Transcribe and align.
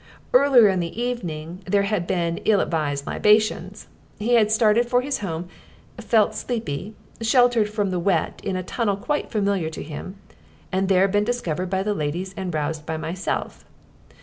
Earlier 0.33 0.67
in 0.67 0.79
the 0.79 0.99
evening 0.99 1.61
there 1.67 1.83
had 1.83 2.07
been 2.07 2.39
ill 2.45 2.59
advised 2.59 3.05
libations; 3.05 3.87
he 4.17 4.33
had 4.33 4.51
started 4.51 4.89
for 4.89 5.01
his 5.01 5.19
home, 5.19 5.47
felt 5.99 6.33
sleepy, 6.33 6.95
sheltered 7.21 7.69
from 7.69 7.91
the 7.91 7.99
wet 7.99 8.41
in 8.43 8.55
a 8.55 8.63
tunnel 8.63 8.97
quite 8.97 9.29
familiar 9.29 9.69
to 9.69 9.83
him, 9.83 10.15
and 10.71 10.89
there 10.89 11.07
been 11.07 11.23
discovered 11.23 11.69
by 11.69 11.83
the 11.83 11.93
ladies 11.93 12.33
and 12.35 12.51
roused 12.51 12.83
by 12.83 12.97
myself. 12.97 13.63